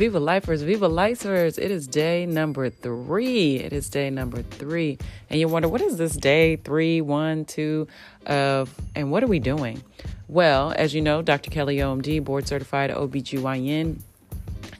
[0.00, 1.58] Viva Lifers, Viva Lifers.
[1.58, 3.56] It is day number three.
[3.56, 4.96] It is day number three.
[5.28, 7.86] And you wonder, what is this day three, one, two
[8.24, 9.82] of, and what are we doing?
[10.26, 11.50] Well, as you know, Dr.
[11.50, 13.98] Kelly OMD, board certified OBGYN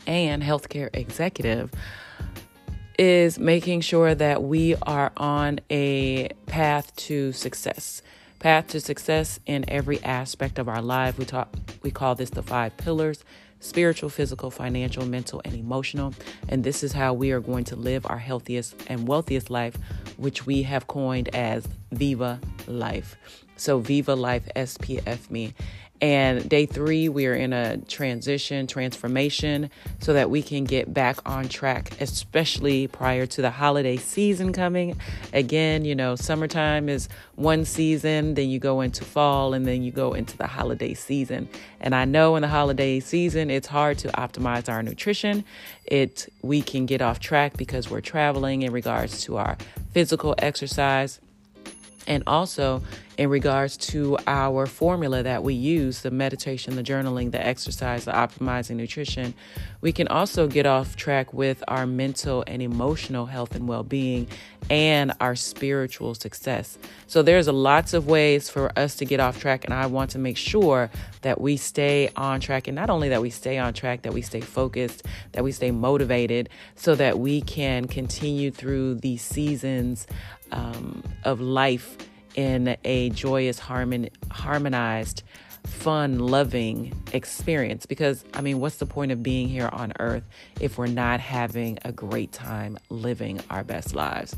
[0.06, 1.70] and healthcare executive,
[2.98, 8.00] is making sure that we are on a path to success.
[8.38, 11.18] Path to success in every aspect of our life.
[11.18, 13.24] We talk we call this the five pillars
[13.60, 16.14] spiritual, physical, financial, mental, and emotional.
[16.48, 19.76] And this is how we are going to live our healthiest and wealthiest life,
[20.16, 23.16] which we have coined as Viva Life.
[23.56, 25.54] So, Viva Life SPF me.
[26.00, 31.18] And day three, we are in a transition, transformation, so that we can get back
[31.28, 34.98] on track, especially prior to the holiday season coming.
[35.34, 39.92] Again, you know, summertime is one season, then you go into fall, and then you
[39.92, 41.48] go into the holiday season.
[41.80, 45.44] And I know in the holiday season, it's hard to optimize our nutrition.
[45.84, 49.58] It we can get off track because we're traveling in regards to our
[49.92, 51.20] physical exercise
[52.06, 52.82] and also
[53.20, 58.12] in regards to our formula that we use the meditation, the journaling, the exercise, the
[58.12, 59.34] optimizing nutrition
[59.80, 64.28] we can also get off track with our mental and emotional health and well being
[64.68, 66.78] and our spiritual success.
[67.06, 70.18] So, there's lots of ways for us to get off track, and I want to
[70.18, 70.90] make sure
[71.22, 72.68] that we stay on track.
[72.68, 75.70] And not only that we stay on track, that we stay focused, that we stay
[75.70, 80.06] motivated, so that we can continue through these seasons
[80.52, 81.96] um, of life
[82.34, 85.22] in a joyous, harmon- harmonized,
[85.66, 87.86] fun, loving experience.
[87.86, 90.24] Because, I mean, what's the point of being here on earth
[90.60, 94.34] if we're not having a great time living our best lives?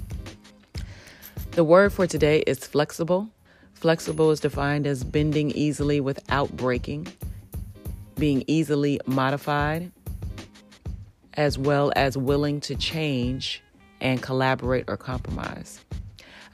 [1.52, 3.28] The word for today is flexible.
[3.74, 7.08] Flexible is defined as bending easily without breaking,
[8.16, 9.90] being easily modified,
[11.34, 13.62] as well as willing to change
[14.00, 15.80] and collaborate or compromise.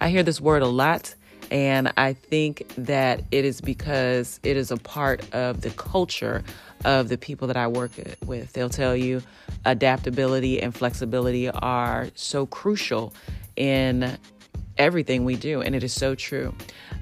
[0.00, 1.14] I hear this word a lot,
[1.50, 6.42] and I think that it is because it is a part of the culture
[6.84, 7.92] of the people that I work
[8.24, 8.52] with.
[8.52, 9.22] They'll tell you
[9.64, 13.12] adaptability and flexibility are so crucial
[13.56, 14.18] in
[14.76, 16.54] everything we do, and it is so true.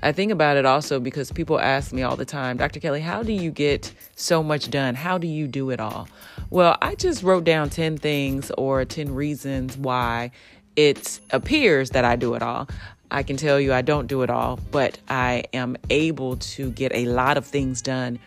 [0.03, 2.81] I think about it also because people ask me all the time, Dr.
[2.81, 4.95] Kelly, how do you get so much done?
[4.95, 6.09] How do you do it all?
[6.51, 10.31] Well, I just wrote down 10 things or 10 reasons why
[10.77, 12.69] it appears that I do it all.
[13.11, 16.93] I can tell you I don't do it all, but I am able to get
[16.95, 18.19] a lot of things done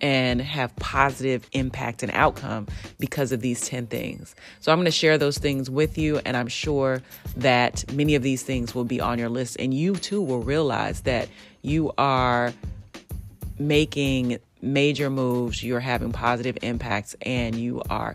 [0.00, 2.66] and have positive impact and outcome
[2.98, 4.34] because of these 10 things.
[4.60, 7.02] So I'm going to share those things with you and I'm sure
[7.36, 11.02] that many of these things will be on your list and you too will realize
[11.02, 11.28] that
[11.62, 12.52] you are
[13.58, 18.14] making major moves, you're having positive impacts and you are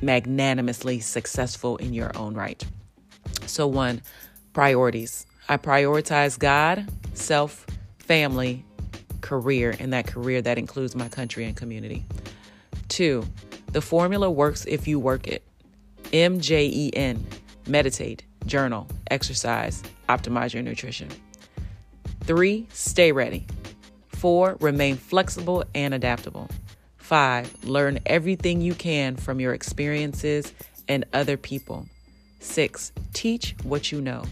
[0.00, 2.64] magnanimously successful in your own right.
[3.46, 4.02] So, one,
[4.58, 5.24] priorities.
[5.48, 7.64] I prioritize God, self,
[8.00, 8.64] family,
[9.20, 12.04] career, and that career that includes my country and community.
[12.88, 13.24] Two,
[13.70, 15.44] the formula works if you work it.
[16.12, 17.24] M J E N,
[17.68, 21.08] meditate, journal, exercise, optimize your nutrition.
[22.24, 23.46] Three, stay ready.
[24.08, 26.48] Four, remain flexible and adaptable.
[26.96, 30.52] Five, learn everything you can from your experiences
[30.88, 31.86] and other people.
[32.40, 34.24] Six, teach what you know.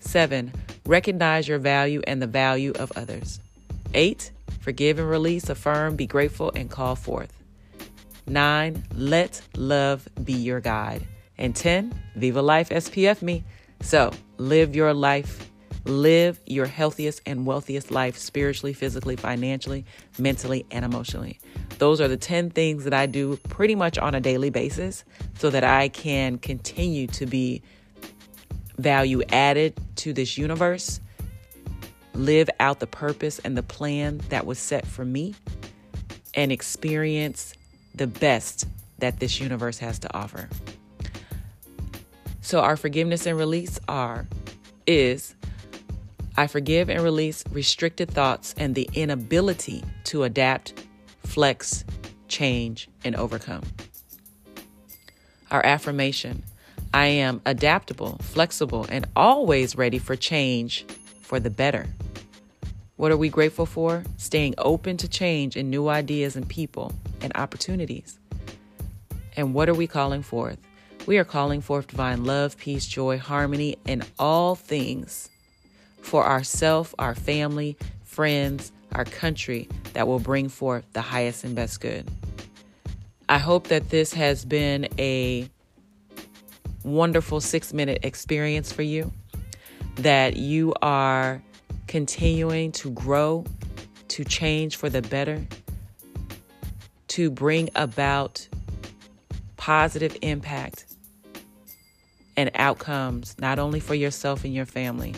[0.00, 0.52] Seven,
[0.86, 3.40] recognize your value and the value of others.
[3.94, 7.32] Eight, forgive and release, affirm, be grateful, and call forth.
[8.26, 11.06] Nine, let love be your guide.
[11.38, 13.44] And 10, Viva Life SPF me.
[13.80, 15.50] So live your life,
[15.84, 19.84] live your healthiest and wealthiest life spiritually, physically, financially,
[20.18, 21.38] mentally, and emotionally.
[21.78, 25.04] Those are the 10 things that I do pretty much on a daily basis
[25.38, 27.62] so that I can continue to be
[28.78, 31.00] value added to this universe,
[32.14, 35.34] live out the purpose and the plan that was set for me,
[36.34, 37.54] and experience
[37.94, 38.66] the best
[38.98, 40.48] that this universe has to offer.
[42.40, 44.26] So our forgiveness and release are
[44.86, 45.34] is
[46.36, 50.84] I forgive and release restricted thoughts and the inability to adapt
[51.24, 51.84] flex,
[52.28, 53.64] change, and overcome.
[55.50, 56.44] Our affirmation
[56.92, 60.86] I am adaptable, flexible, and always ready for change
[61.20, 61.86] for the better.
[62.96, 64.02] What are we grateful for?
[64.16, 68.18] Staying open to change and new ideas and people and opportunities.
[69.36, 70.58] And what are we calling forth?
[71.06, 75.28] We are calling forth divine love, peace, joy, harmony in all things
[76.00, 81.80] for ourself, our family, friends, our country that will bring forth the highest and best
[81.80, 82.10] good.
[83.28, 85.48] I hope that this has been a
[86.84, 89.12] wonderful six minute experience for you,
[89.96, 91.42] that you are
[91.86, 93.44] continuing to grow,
[94.08, 95.46] to change for the better,
[97.08, 98.46] to bring about
[99.56, 100.86] positive impact
[102.36, 105.14] and outcomes, not only for yourself and your family,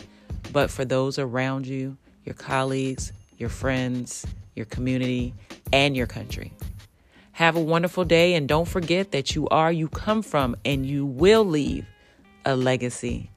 [0.51, 4.25] but for those around you, your colleagues, your friends,
[4.55, 5.33] your community,
[5.71, 6.51] and your country.
[7.33, 11.05] Have a wonderful day, and don't forget that you are, you come from, and you
[11.05, 11.85] will leave
[12.45, 13.29] a legacy.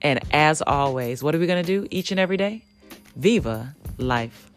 [0.00, 2.64] And as always, what are we going to do each and every day?
[3.16, 4.50] Viva life.